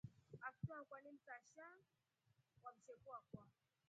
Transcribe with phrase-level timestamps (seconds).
[0.41, 1.63] Aftyo akwaa ni msasha
[2.63, 3.45] wa msheku akwa.